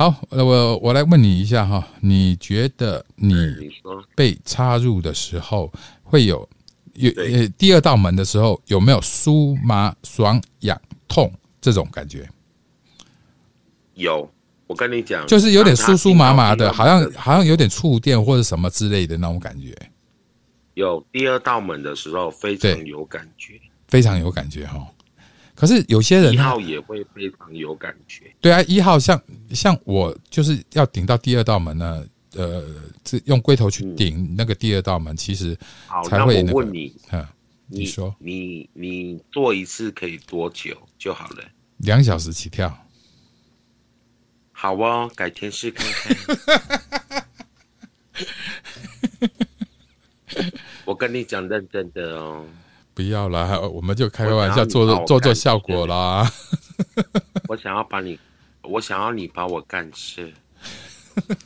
[0.00, 3.70] 好，那我我来问你一下哈，你觉得你
[4.14, 5.70] 被插入的时候
[6.02, 6.48] 会有
[6.94, 12.26] 有呃第二道门的时候有没有酥麻爽痒痛这种感觉？
[13.92, 14.26] 有，
[14.66, 19.76] 我跟你讲，就是有点酥酥麻麻的，好像好像有点触电或者什么之类的那种感觉。
[20.72, 23.60] 有第二道门的时候非常有感觉。
[23.88, 24.90] 非常有感觉哈，
[25.60, 28.34] 可是有些人一号也会非常有感觉。
[28.40, 32.64] 对啊，一号像像我就是要顶到第二道门呢，呃，
[33.04, 35.54] 这用龟头去顶那个第二道门，其实
[36.08, 36.60] 才会那我。
[36.60, 37.26] 问你，嗯，
[37.66, 41.44] 你说你你做一次可以多久就好了？
[41.76, 42.74] 两小时起跳。
[44.52, 47.26] 好哦，改天试看看。
[50.86, 52.46] 我跟你讲认真的哦。
[52.94, 56.30] 不要啦，我们就开个玩笑，做做做做效果啦。
[57.48, 58.18] 我想要把你，
[58.62, 60.30] 我想要你把我干死。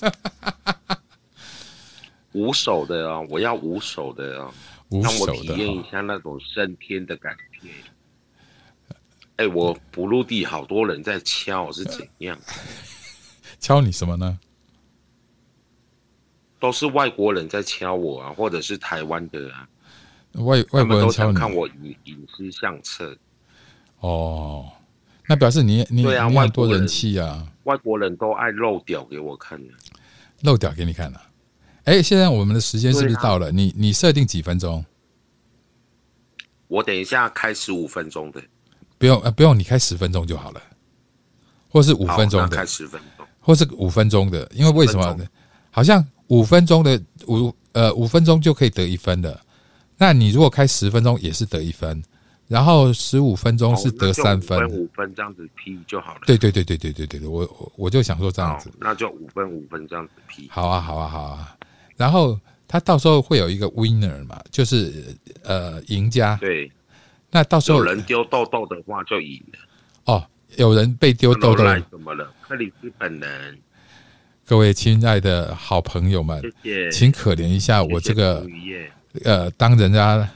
[2.33, 4.53] 无手的哦，我要无手的哦，
[4.91, 7.69] 让我体验一下那种升天的感觉。
[9.37, 12.39] 哎，我不入地，好多人在敲，是怎样？
[13.61, 14.39] 敲你什么呢？
[16.59, 19.69] 都是外国人在敲我啊，或者是台湾的啊，
[20.35, 23.17] 外外国人敲你，看我隐隐私相册。
[24.01, 24.69] 哦，
[25.29, 29.73] 那表示你你对啊，你很多人气啊，外国人都爱露屌给我看的，
[30.43, 31.23] 露屌给你看了。
[31.85, 33.53] 哎，现在我们的时间是不是到了？
[33.53, 34.85] 你你设定几分钟？
[36.67, 38.43] 我等一下开十五分钟的，
[38.99, 40.61] 不用呃不用，你开十分钟就好了，
[41.69, 45.17] 或是五分钟的，开十分钟，或是五分钟的，因为为什么？
[45.71, 49.39] 好像五分钟的五呃五分钟就可以得一分的，
[49.99, 52.03] 那你如果开十分钟也是得一分，
[52.49, 56.21] 然后十五分钟是得三分，五分这样子批就好了。
[56.27, 60.49] 对对对对对对对对，我我就想说这样子，那就五分五分这样子批。
[60.51, 61.57] 好啊好啊好啊，
[61.97, 66.37] 然后他到时候会有一个 winner 嘛，就是呃赢家。
[66.37, 66.71] 对，
[67.31, 69.59] 那到时候有人丢豆豆的话就赢了。
[70.13, 70.27] 哦，
[70.57, 72.31] 有人被丢豆豆，怎么了？
[72.43, 73.59] 克里斯本人。
[74.47, 76.43] 各位亲爱的好朋友们，
[76.93, 78.47] 请可怜一下我这个
[79.23, 80.29] 呃，当人家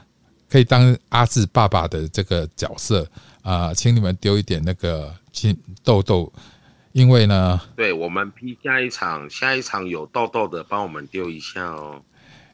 [0.49, 3.05] 可以当阿志爸爸的这个角色
[3.41, 6.31] 啊，请你们丢一点那个金豆豆，
[6.93, 12.01] 因为呢，对我们 P 下一场，下一场有豆豆的，帮我们丢一下哦。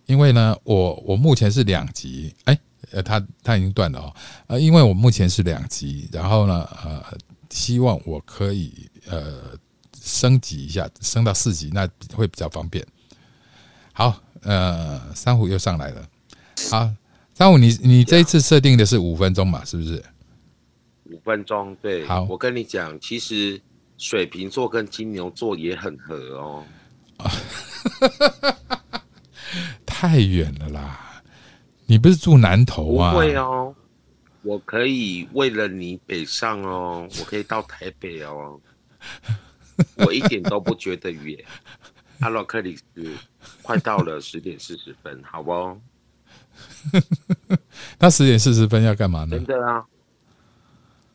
[0.05, 2.59] 因为呢，我我目前是两级，哎，
[2.91, 4.15] 呃，他他已经断了哦，
[4.47, 7.03] 呃，因为我目前是两级，然后呢，呃，
[7.49, 9.57] 希望我可以呃。
[10.07, 12.85] 升级一下，升到四级那会比较方便。
[13.91, 16.07] 好，呃，珊瑚又上来了。
[16.71, 16.89] 好，
[17.33, 19.63] 三虎，你你这一次设定的是五分钟嘛？
[19.65, 20.03] 是不是？
[21.05, 22.05] 五分钟，对。
[22.05, 23.61] 好，我跟你讲，其实
[23.97, 26.65] 水瓶座跟金牛座也很合哦。
[29.85, 31.23] 太远了啦！
[31.85, 33.11] 你不是住南投啊？
[33.11, 33.73] 不会哦，
[34.41, 38.59] 我可以为了你北上哦，我可以到台北哦。
[39.97, 41.37] 我一点都不觉得远。
[42.19, 42.83] Hello，克里斯，
[43.61, 45.79] 快到了十点四十分，好不？
[47.99, 49.31] 那十点四十分要干嘛呢？
[49.31, 49.85] 真的啊！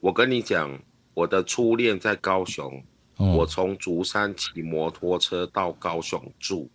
[0.01, 0.79] 我跟你讲，
[1.15, 2.83] 我的初恋在高雄，
[3.17, 6.69] 我从竹山骑摩托车到高雄住。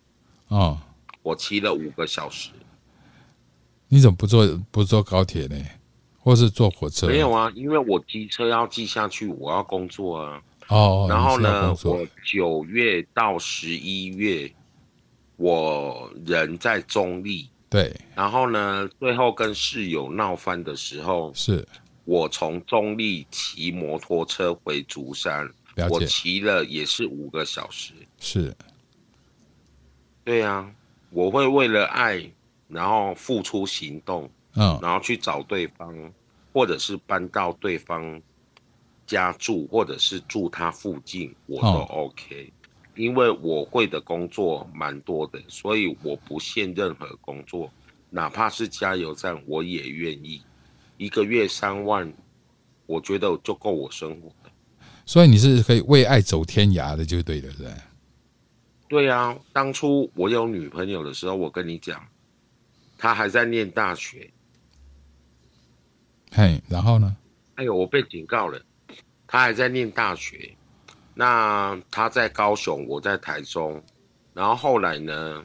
[0.48, 0.78] 哦，
[1.22, 2.50] 我骑了五个小时。
[3.88, 5.56] 你怎么不坐不坐高铁呢？
[6.18, 7.06] 或是坐火车？
[7.06, 10.42] 没有啊，因为我机车要寄下去，我要工作啊。
[10.68, 11.72] 哦，然后呢？
[11.84, 14.52] 我九月到十一月，
[15.36, 17.48] 我人在中立。
[17.68, 17.94] 对。
[18.14, 18.88] 然后呢？
[18.98, 21.66] 最后跟室友闹翻的时候，是
[22.04, 25.48] 我从中立骑摩托车回竹山。
[25.90, 27.92] 我骑了也是五个小时。
[28.18, 28.54] 是。
[30.24, 30.70] 对呀，
[31.10, 32.30] 我会为了爱，
[32.68, 36.12] 然后付出行动，嗯，然后去找对方，
[36.52, 38.20] 或者是搬到对方。
[39.06, 42.52] 家住或者是住他附近，我都 OK，
[42.96, 47.70] 因为我会的工作蛮多的，所以我不限任何工作，
[48.10, 50.42] 哪怕是加油站我也愿意。
[50.96, 52.10] 一个月三万，
[52.86, 54.50] 我觉得就够我生活了。
[55.04, 57.70] 所以你是可以为爱走天涯的，就对了，对。
[58.88, 62.06] 对啊，当初我有女朋友的时候，我跟你讲，
[62.96, 64.30] 她还在念大学。
[66.32, 67.16] 嘿，然后呢？
[67.56, 68.60] 哎呦，我被警告了。
[69.26, 70.56] 她还在念大学，
[71.18, 73.82] 那他在高雄，我在台中，
[74.34, 75.42] 然后后来呢？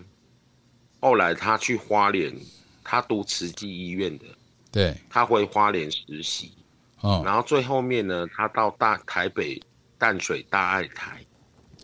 [0.99, 2.35] 后来他去花莲，
[2.83, 4.25] 他读慈济医院的，
[4.69, 6.51] 对，他回花莲实习，
[6.99, 9.57] 哦，然后最后面呢，他到大台北
[9.97, 11.25] 淡水大爱台，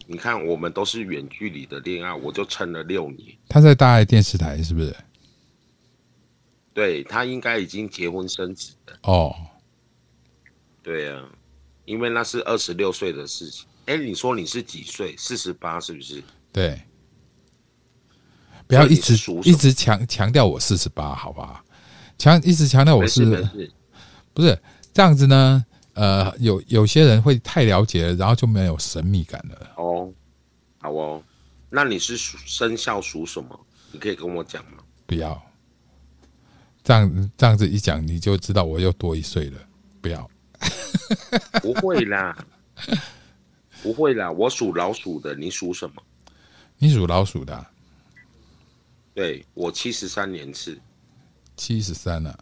[0.05, 3.37] 你看我们都是远距离的恋爱，我就撑了六年。
[3.47, 4.93] 他在大爱电视台是不是？
[6.73, 8.99] 对他应该已经结婚生子了。
[9.03, 9.33] 哦，
[10.83, 11.23] 对呀。
[11.85, 13.65] 因为那是二十六岁的事情。
[13.87, 15.15] 哎，你说你是几岁？
[15.17, 16.23] 四十八是不是？
[16.53, 16.79] 对。
[18.67, 21.63] 不要一直一直强强调我四十八，好吧？
[22.17, 23.23] 强一直强调我 是，
[24.33, 24.59] 不是
[24.93, 25.65] 这样子呢？
[25.93, 29.71] 呃，有有些人会太了解了，然后就没有神秘感了。
[29.77, 30.11] 哦，
[30.79, 31.23] 好哦。
[31.69, 33.59] 那你是属生肖属什么？
[33.91, 34.79] 你可以跟我讲吗？
[35.05, 35.41] 不要。
[36.83, 39.59] 这样这样子一讲，你就知道我又多一岁了。
[40.01, 40.29] 不要。
[41.63, 42.37] 不会啦，
[43.81, 46.03] 不会啦，我属老鼠的，你属什么？
[46.77, 47.65] 你属老鼠的，
[49.13, 50.79] 对我七十三年次，
[51.55, 52.37] 七十三啊，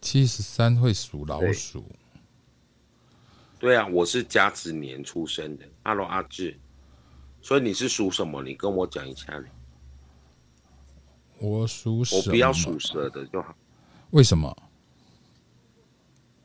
[0.00, 1.84] 七十三会属老鼠。
[3.58, 6.58] 对啊，我是甲子年出生的，阿罗阿志，
[7.42, 8.42] 所以你是属什么？
[8.42, 9.42] 你跟我讲一下。
[11.38, 13.54] 我属我不要属蛇的就好。
[14.10, 14.56] 为什么？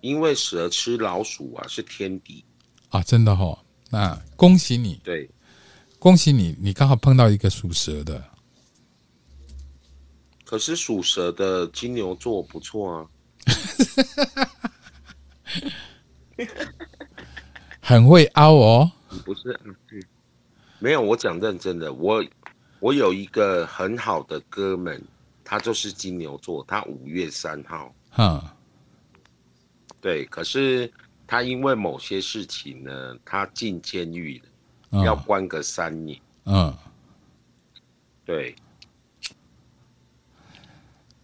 [0.02, 2.46] 因为蛇吃老鼠啊，是天敌
[2.90, 3.02] 啊！
[3.02, 5.30] 真的哈，那恭喜你，对，
[6.00, 8.24] 恭喜你，你刚好碰到一个属蛇的，
[10.44, 13.08] 可是属蛇的金牛座不错啊，
[17.80, 18.92] 很会凹哦。
[19.24, 19.58] 不是？
[20.80, 22.24] 没有，我讲认真的，我
[22.80, 25.02] 我有一个很好的哥们，
[25.44, 28.54] 他就是金牛座，他五月三号，哈，
[30.02, 30.92] 对，可是
[31.28, 34.46] 他因为某些事情呢，他进监狱了，
[34.92, 36.74] 嗯要关个三年，嗯，
[38.26, 38.56] 对，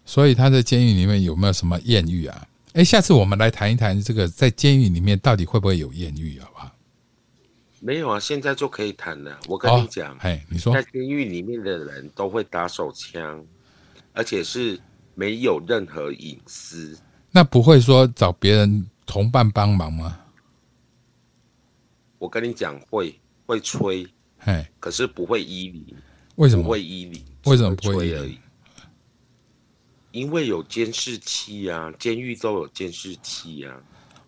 [0.04, 2.48] 所以他在监狱里面有没有什么艳遇啊？
[2.74, 6.70] 哎，下次我们来谈一谈这个在监狱里面到底会不会有艳遇，好不好？
[7.80, 9.38] 没有啊，现在就可以谈了。
[9.46, 13.44] 我跟你讲，哎，你说在监狱里面的人都会打手枪，
[14.12, 14.80] 而且是
[15.14, 16.96] 没有任何隐私。
[17.30, 20.18] 那不会说找别人同伴帮忙吗？
[22.18, 25.94] 我跟你讲，会会吹，哎，可是不会依你，
[26.36, 26.62] 为什么？
[26.62, 28.38] 不会依你，为什么不会？
[30.12, 33.76] 因为有监视器啊，监狱都有监视器啊，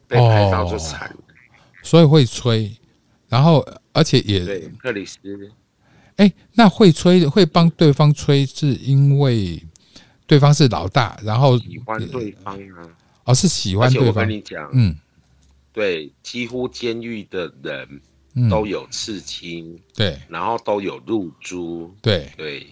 [0.07, 1.17] 被拍到就惨了。
[1.83, 2.71] 所以会吹，
[3.27, 5.19] 然后而且也对，克里斯，
[6.17, 9.63] 哎，那会吹会帮对方吹，是因为
[10.27, 12.85] 对方是老大，然后喜欢对方啊，
[13.25, 14.97] 哦是喜而且我欢对方跟，你讲，嗯。
[15.73, 18.01] 对，几乎监狱的人
[18.35, 20.17] 嗯，都有刺青，对。
[20.29, 22.65] 然后都有入珠，对，对，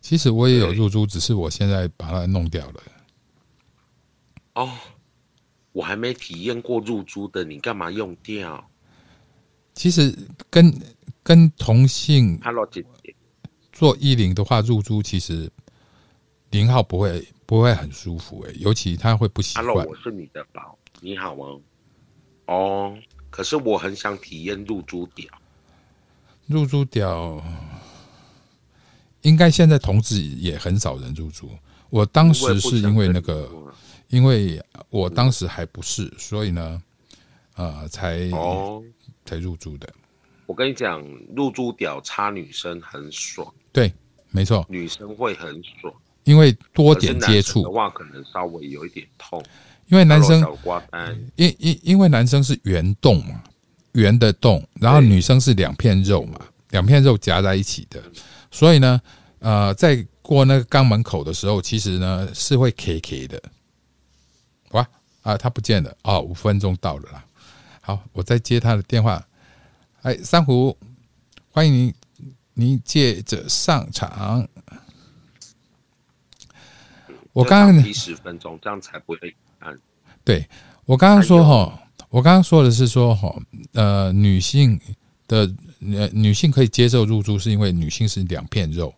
[0.00, 2.82] 其实我也有入珠，只是我现在把它弄掉了。
[4.54, 4.70] 哦，
[5.72, 8.66] 我还没体验过入珠的，你干嘛用掉？
[9.74, 10.16] 其实
[10.48, 10.74] 跟
[11.22, 13.14] 跟同性？Hello，姐姐，
[13.72, 15.50] 做一零的话，入珠其实
[16.50, 19.84] 零号不会不会很舒服诶、尤其他会不习 Hello，惯。
[19.84, 21.60] 我是你的宝，你好吗？
[22.46, 22.96] 哦，
[23.28, 25.28] 可是我很想体验入珠屌，
[26.46, 27.42] 入珠屌，
[29.22, 31.50] 应该现在同志也很少人入珠。
[31.88, 33.50] 我当时是因为那个，
[34.10, 36.80] 因为我当时还不是，所以呢，
[37.56, 38.80] 呃，才哦，
[39.24, 39.92] 才入珠的。
[40.46, 43.92] 我跟你讲，入珠屌插女生很爽，对，
[44.30, 45.92] 没错，女生会很爽，
[46.24, 49.42] 因为多点接触，的话可能稍微有一点痛。
[49.86, 50.46] 因为男生
[51.34, 53.42] 因因因为男生是圆洞嘛，
[53.92, 56.38] 圆的洞，然后女生是两片肉嘛，
[56.70, 58.00] 两片肉夹在一起的，
[58.52, 59.00] 所以呢，
[59.40, 63.42] 呃，在过那个肛门口的时候，其实呢是会 K K 的。
[64.70, 64.88] 哇
[65.22, 67.24] 啊，他不见了哦，五分钟到了啦。
[67.80, 69.26] 好，我再接他的电话。
[70.02, 70.76] 哎，珊瑚，
[71.50, 71.94] 欢迎您，
[72.54, 74.48] 您借着上场。
[77.32, 79.78] 我刚刚提十分钟，这样才不会按。
[80.24, 80.46] 对
[80.84, 83.34] 我刚刚说哈，我刚刚说的是说哈，
[83.72, 84.78] 呃，女性
[85.28, 85.50] 的
[85.92, 88.92] 呃女性可以接受入珠，是因为女性是两片肉，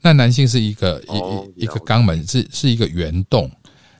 [0.00, 3.50] 那男性是一个一、哦一一个肛门是是一个圆洞。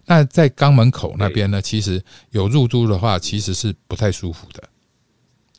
[0.04, 4.62] 那在肛门口那边呢，其实有入珠的话，其实是不太舒服的。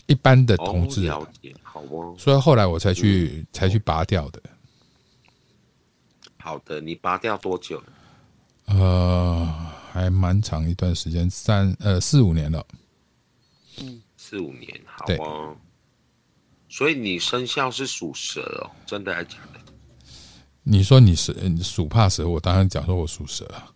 [0.06, 1.10] 一般的同哦，志
[2.18, 4.42] 所以后来我才去才去拔掉的。
[6.44, 7.82] 好的，你拔掉多久？
[8.66, 12.66] 呃，还蛮长一段时间，三呃四五年了。
[13.80, 15.56] 嗯四五年，好对哦。
[16.68, 19.60] 所以你生肖是属蛇哦，真的还假的？
[20.64, 23.72] 你说你是你属怕蛇，我当然讲说我属蛇啊。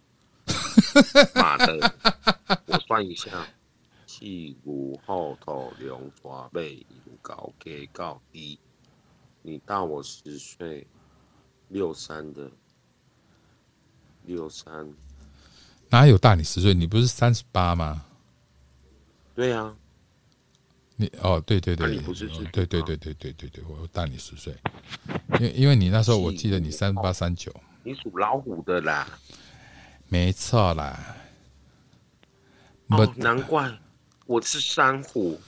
[1.36, 1.94] 妈的，
[2.66, 3.30] 我算一下，
[4.06, 6.86] 屁股后头龙华背引
[7.22, 8.60] 高给高低，
[9.42, 10.86] 你大我十岁，
[11.70, 12.50] 六三的，
[14.26, 14.88] 六三，
[15.90, 16.74] 哪有大你十岁？
[16.74, 18.04] 你不是三十八吗？
[19.36, 19.76] 对啊，
[20.96, 24.56] 你哦，对对对，啊你不是哦对对对对对对对，我大你十岁。
[25.40, 27.54] 因为因为你那时候我记得你三八三九，
[27.84, 29.08] 你属老虎的啦，
[30.10, 31.16] 没错啦。
[32.90, 33.72] 哦，，难怪
[34.26, 35.40] 我是山虎，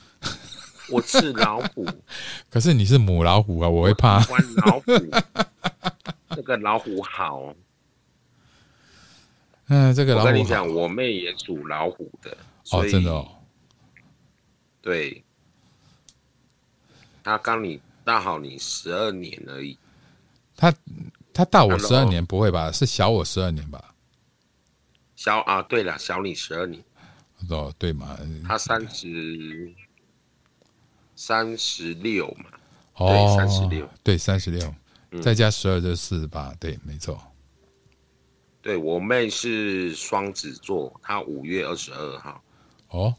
[0.92, 1.88] 我是老虎，
[2.52, 4.38] 可是你是母老虎啊，我会怕我。
[4.66, 4.92] 老虎，
[6.40, 7.54] 这个老虎好。
[9.68, 13.30] 嗯，这个老虎我跟你讲，我妹也属老虎的，哦，所以真的哦，
[14.82, 15.22] 对，
[17.22, 19.78] 他刚你大好你十二年而已，
[20.56, 20.74] 他
[21.34, 22.72] 他大我十二年，不会吧？
[22.72, 23.94] 是小我十二年吧？
[25.18, 26.82] 小啊，对了，小你十二年，
[27.50, 28.18] 哦，对嘛？
[28.48, 29.70] 他三十
[31.18, 32.50] 三十六嘛，
[32.96, 34.76] 哦，36对，三十六，嗯
[35.22, 37.20] 再加十二就是四十八，对，没错。
[38.62, 42.44] 对我妹是双子座，她五月二十二号，
[42.90, 43.16] 哦，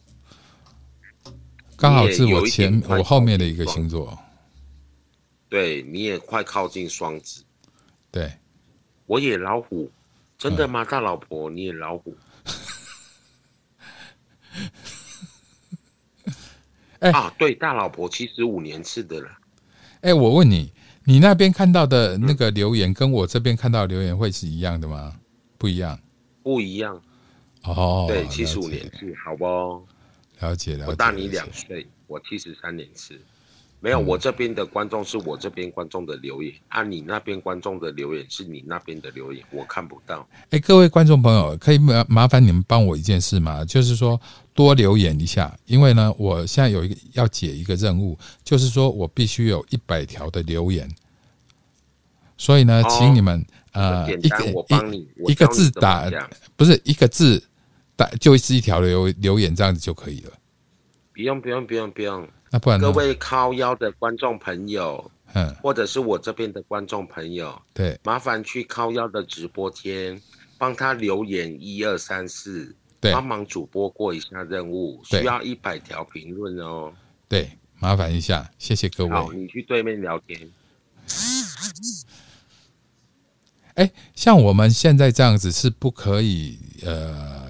[1.76, 4.16] 刚好是我前我后面的一个星座，
[5.48, 7.42] 对，你也快靠近双子，
[8.10, 8.32] 对，
[9.06, 9.90] 我也老虎，
[10.38, 10.84] 真的吗？
[10.84, 12.14] 大老婆，你也老虎？
[17.00, 19.30] 哎啊，对，大老婆七十五年次的了。
[20.02, 20.70] 哎，我问你，
[21.10, 25.12] 你那边看到的那个留言，跟我这边看到的留言会是一样的吗？
[25.58, 25.98] 不一样。
[26.40, 27.02] 不一样，
[27.64, 29.44] 哦，对，七十五年次，好不？
[30.38, 30.86] 了解了解。
[30.86, 33.20] 我大你两岁，我七十三年次。
[33.82, 40.28] 没有，我这边的观众是我这边观众的留言，啊，你那边观众的留言是你那边的留言，我看不到。
[40.50, 43.64] 哎，各位观众朋友，可以麻麻烦你们帮我一件事吗？
[43.64, 44.20] 就是说
[44.52, 50.86] 多留言一下，因为呢，我现在有一个要解一个任务，就是说我必须有一百条的留言，
[52.36, 56.06] 所以呢，哦请你们呃一个我帮你一一个字打
[56.54, 57.42] 不是一个字
[57.96, 60.32] 打就是一条留留言这样子就可以了。
[61.20, 62.28] 不用，不用，不用，不用。
[62.50, 62.98] 那不然呢各？
[62.98, 70.20] 位靠腰的观众朋友，嗯，或者是我这边的观众朋友，对麻烦去靠腰的直播间
[70.56, 76.92] 帮他留言一二三四，对帮忙主播过一下任务，需要一百条评论哦。
[77.28, 79.36] 对，麻烦一下，谢谢各位好，位。
[79.36, 80.50] 你去对面聊天。
[83.74, 87.46] 哎，像我们现在这样子是不可以呃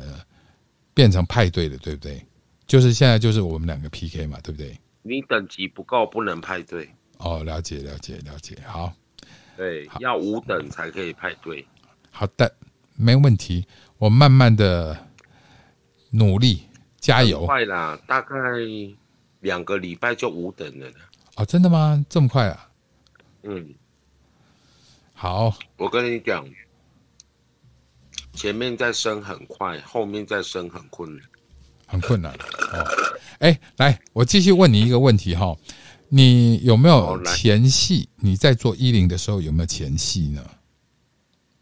[0.93, 2.27] 变成派对的，对不对？
[2.71, 4.79] 就是现在就是我们两个 PK 嘛，对不对？
[5.03, 6.89] 你等级不够，不能派对。
[7.19, 8.93] 哦，了解了解了解，好
[9.57, 11.67] 对，要五等才可以派对。
[12.13, 12.55] 好的，
[12.95, 13.67] 没问题，
[13.99, 14.97] 我慢慢的
[16.11, 16.63] 努力，
[17.01, 18.37] 加油快啦，大概
[19.41, 21.01] 两个礼拜就五等了啦。
[21.39, 21.45] 哦！
[21.45, 22.07] 真的吗？
[22.09, 22.71] 这么快啊？
[23.43, 23.75] 嗯，
[25.13, 26.49] 好，我跟你讲，
[28.33, 31.27] 前面在升很快，后面在升很困难。
[31.91, 32.87] 很困难哦。
[33.41, 35.57] 哎，来，我继续问你一个问题哈，
[36.09, 38.09] 你有没有前戏？
[38.17, 40.45] 你在做一零的时候有没有前戏呢？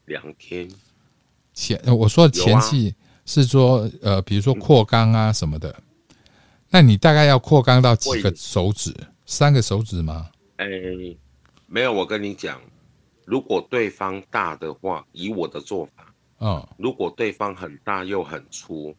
[0.04, 0.68] 两天
[1.54, 2.94] 前呃我说的前戏
[3.26, 5.74] 是说呃，比如说扩肛啊什么的。
[6.70, 8.94] 那你大概要扩肛到几个手指？
[9.24, 10.30] 三个手指吗？
[10.56, 10.66] 哎，
[11.66, 12.60] 没有，我跟你讲，
[13.24, 18.94] 如果对方大的话，以我的做法，嗯，如果对方很大又很粗，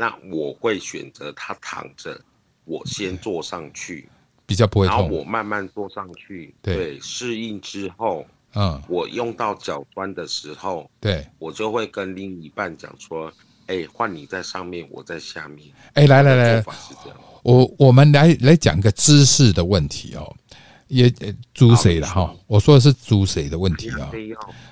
[0.00, 2.16] 那我会选择他躺着，
[2.64, 4.08] 我先坐上去，
[4.46, 5.24] 比较不会然后我。
[5.24, 8.24] 慢慢坐上去，对对，适应之后，
[8.54, 11.26] 嗯，我用到脚端的时候，对。
[11.40, 13.32] 我就会跟另一半讲说，
[13.66, 15.68] 哎，换你在上面，我在下面。
[15.94, 16.64] 哎，来来来。
[17.42, 20.32] 我我们来来讲个姿势的问题哦，
[20.86, 22.32] 也呃猪谁的哈？
[22.46, 24.12] 我说的是租谁的问题啊、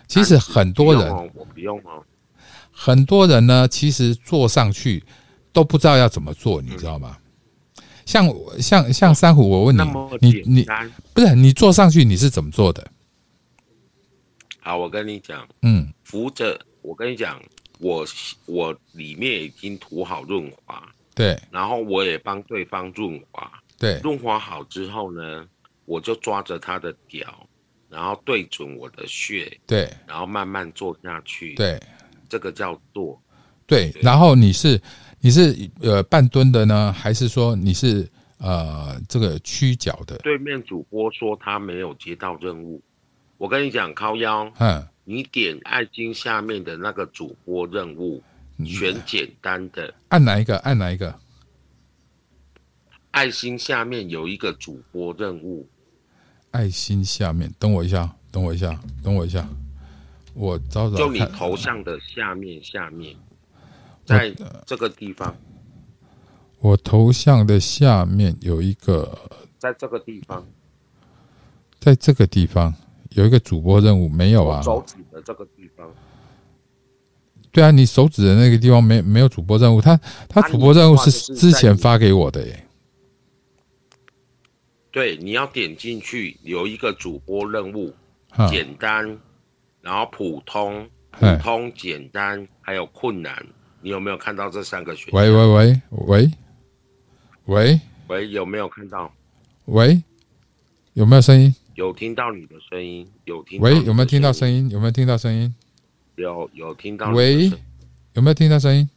[0.07, 2.01] 其实很多人我不用哦。
[2.79, 5.03] 很多人呢，其实坐上去
[5.51, 7.17] 都不知道要怎么做，你知道吗？
[8.05, 9.75] 像像像珊瑚，我问
[10.21, 10.67] 你，你你。
[11.15, 12.87] 不是你坐上去你是怎么做的？
[14.61, 17.43] 好，我跟你讲，嗯，扶着，我跟你讲，
[17.79, 18.07] 我
[18.45, 25.49] 我里面已经涂好润滑，对然后我也帮对方润滑，对润滑好之后呢，
[25.87, 27.49] 我就抓着他的屌，
[27.89, 31.81] 然后对准我的穴，对然后慢慢做下去。，对
[32.29, 33.21] 这个叫做
[33.67, 34.81] 对，然后你是
[35.21, 38.09] 你是呃半蹲的呢，还是说你是
[38.39, 40.17] 呃这个屈脚的？
[40.19, 42.81] 对面主播说他没有接到任务，
[43.39, 48.23] 我跟你讲，靠腰，嗯，你点爱心下面的那个主播任务，
[48.65, 49.93] 选简单的。
[50.09, 50.57] 按哪一个？
[50.59, 51.15] 按哪一个？
[53.11, 55.67] 爱心下面有一个主播任务，
[56.51, 59.49] 爱心下面，等我一下，等我一下，等我一下，
[60.37, 61.19] 我找找就你。
[61.35, 63.17] 头像的下面下面，
[64.05, 64.35] 在
[64.67, 65.35] 这个地方，
[66.61, 69.19] 我头像的下面有一个，
[69.59, 70.47] 在这个地方，
[71.81, 72.75] 在这个地方
[73.11, 74.61] 有一个主播任务，没有啊？
[74.63, 75.91] 手指的这个地方，
[77.51, 82.63] 对啊，你手指的那个地方没没有主播任务，他他啊主播任务是之前发给我的耶。
[84.91, 87.95] 对，你要点进去有一个主播任务，
[88.49, 89.19] 简单，
[89.87, 93.47] 然后普通、普通、简单，还有困难，
[93.81, 95.21] 你有没有看到这三个选项？
[95.21, 96.31] 喂喂喂喂
[97.45, 99.09] 喂喂，有没有看到？
[99.67, 100.03] 喂，
[100.95, 101.55] 有没有声音？
[101.77, 103.09] 有听到你的声音？
[103.27, 104.69] 有听到喂有没有听到声音？
[104.71, 105.55] 有没有听到声音？
[106.17, 107.49] 有有听到喂。
[108.15, 108.91] 有没有听到声音？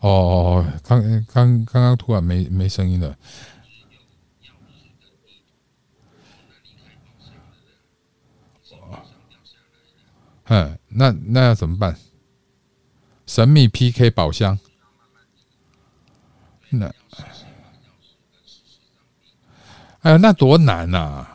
[0.00, 3.14] 哦哦哦，刚刚刚刚突然没没声音了。
[10.48, 11.96] 嗯，那那要怎么办？
[13.26, 14.58] 神秘 PK 宝箱？
[16.70, 16.86] 那
[20.00, 21.26] 哎呀，那多难呐！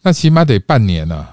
[0.00, 1.32] 那起码得半年呐！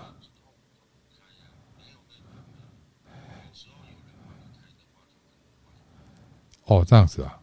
[6.66, 7.40] 哦，这样子啊，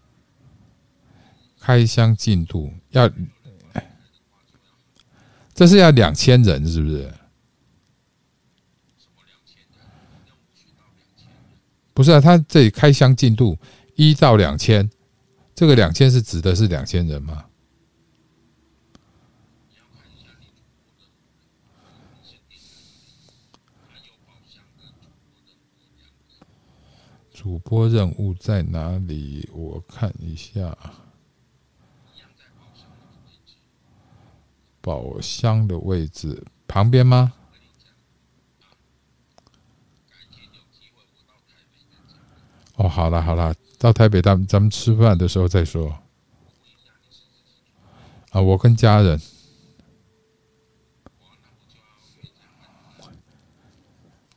[1.58, 3.10] 开箱进度要，
[5.52, 7.12] 这是要两千人，是不是？
[11.96, 13.56] 不是啊，他这里开箱进度
[13.94, 14.90] 一到两千，
[15.54, 17.46] 这个两千是指的是两千人吗？
[27.32, 29.48] 主播任务在哪里？
[29.54, 30.76] 我看一下，
[34.82, 37.32] 宝箱的位置旁边吗？
[42.76, 45.96] 哦，好了好了，到台北，咱咱们吃饭的时候再说。
[48.30, 49.18] 啊，我跟家人，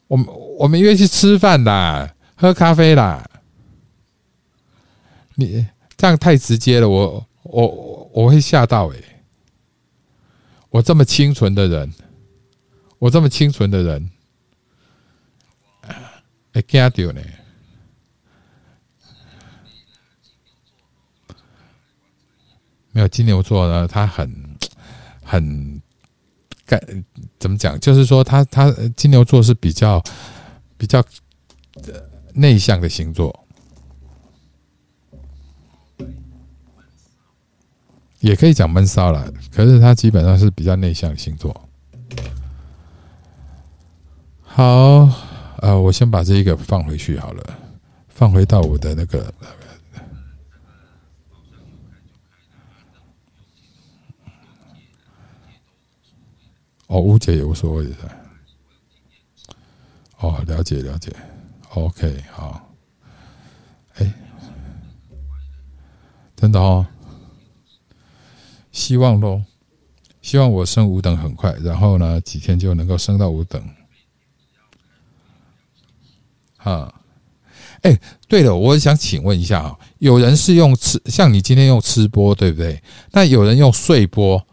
[0.08, 0.26] 我们
[0.58, 3.30] 我们约去吃饭啦，喝咖啡啦。
[5.36, 5.68] 你
[5.98, 9.04] 这样太直接了，我我我会吓到诶。
[10.70, 11.94] 我这么清纯的人，
[13.00, 14.10] 我这么清纯的人，
[16.54, 17.22] 会惊到呢。
[22.92, 24.58] 没有金牛座呢，他很
[25.24, 25.82] 很
[26.66, 26.82] 干，
[27.40, 27.80] 怎么讲？
[27.80, 30.04] 就是说，他他金牛座是比较
[30.78, 31.04] 比较
[32.34, 33.46] 内向的星座，
[38.20, 39.32] 也可以讲闷骚了。
[39.52, 41.70] 可是他基本上是比较内向的星座。
[44.42, 45.08] 好，
[45.62, 47.44] 呃，我先把这一个放回去好了，
[48.10, 49.32] 放回到我的那个。
[56.90, 57.96] 哦，误解也无所谓的。
[60.18, 61.16] 哦，了解了解。
[61.76, 62.68] OK，好。
[63.98, 64.14] 哎，
[66.36, 66.88] 真的哦。
[68.72, 69.44] 希望喽，
[70.20, 73.64] 希望我升五等很快，然后呢，几天就能够升到五等。
[76.58, 76.92] 啊，
[77.84, 82.82] 哎，对了，我想请问一下啊，有人是用吃，像你今天用吃播，对不对？
[83.12, 84.44] 那有人用睡播。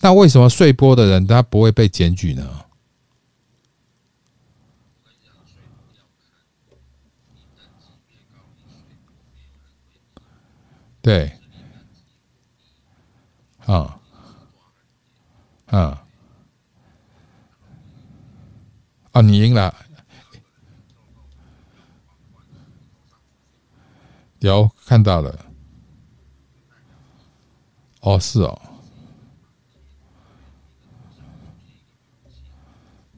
[0.00, 2.64] 那为什么睡播的人他不会被检举呢？
[11.02, 11.30] 对，
[13.64, 14.00] 啊，
[15.66, 16.04] 啊，
[19.12, 19.72] 啊，你赢了，
[24.40, 25.46] 有看到了，
[28.00, 28.60] 哦，是哦。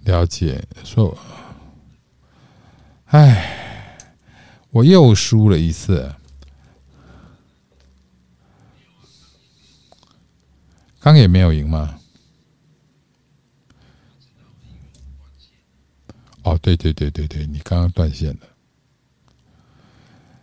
[0.09, 1.15] 了解，说，
[3.09, 3.99] 哎，
[4.71, 6.11] 我又输了一次，
[10.99, 12.01] 刚也没有赢吗？
[16.43, 18.47] 哦，对对对对对，你刚刚断线了。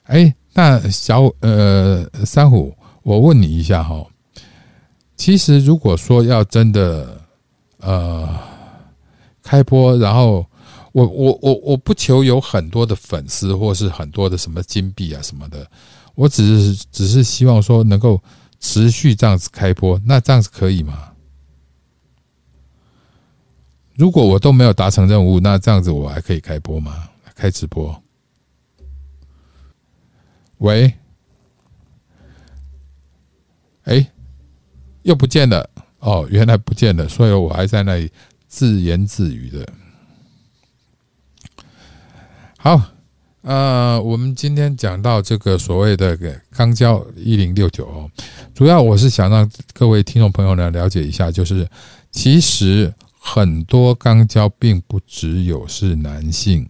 [0.03, 4.05] 哎，那小呃三虎，我问你一下哈，
[5.15, 7.19] 其实如果说要真的
[7.79, 8.54] 呃。
[9.45, 10.43] 开播，然后
[10.91, 15.69] 我我我我不求有很多的粉丝，或是很多的什么金币啊什么的，
[16.15, 18.19] 我只是只是希望说能够
[18.59, 21.11] 持续这样子开播，那这样子可以吗？
[23.93, 27.07] 如果我都没有达成任务，那这样子我还可以开播吗？
[27.35, 28.01] 开直播？
[30.57, 30.91] 喂？
[33.83, 34.11] 哎，
[35.03, 35.69] 又不见了
[35.99, 38.11] 哦，原来不见了，所以我还在那里。
[38.55, 39.67] 自言自语的，
[42.57, 42.81] 好，
[43.41, 46.17] 呃，我们今天讲到这个所谓的
[46.51, 48.09] 钢胶一零六九哦，
[48.53, 51.69] 主要我是想让各位听众朋友呢了解一下，就是
[52.11, 56.65] 其实很多钢胶并不只有是男性，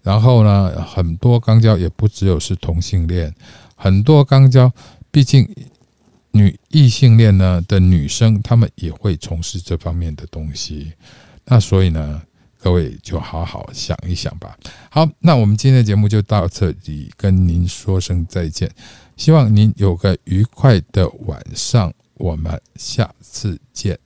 [0.00, 3.30] 然后呢，很多钢胶也不只有是同性恋，
[3.74, 4.72] 很多钢胶
[5.10, 5.46] 毕竟
[6.30, 10.94] 女异性恋呢的女生，她们也会从事这方面的东西。
[11.46, 12.20] 那所以呢，
[12.58, 14.58] 各位就好好想一想吧。
[14.90, 18.70] 好，那我们今天的节目就到这里，跟您说声再见。
[19.16, 23.98] 希望您有个愉快的晚上，我们下次见。